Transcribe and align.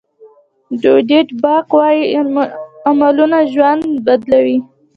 ډویډ 0.81 1.27
باک 1.41 1.67
وایي 1.77 2.03
عملونه 2.89 3.37
ژوند 3.53 3.83
بدلوي. 4.05 4.57